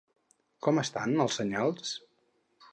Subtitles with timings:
[0.67, 1.95] Com estan els senyals?